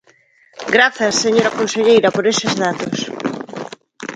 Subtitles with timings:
[0.75, 2.99] Grazas, señora conselleira, por eses datos.